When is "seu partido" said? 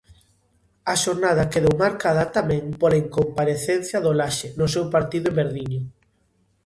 4.73-5.25